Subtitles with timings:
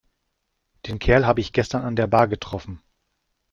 [0.87, 2.81] Den Kerl habe ich gestern an der Bar getroffen.